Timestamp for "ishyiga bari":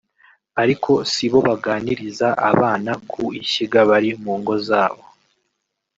3.41-4.11